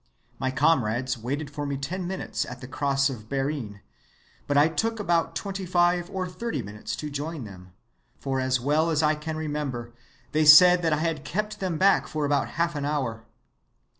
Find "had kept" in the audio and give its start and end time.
11.01-11.59